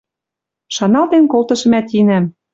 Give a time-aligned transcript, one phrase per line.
[0.75, 2.25] Шаналтен колтышым ӓтинӓм.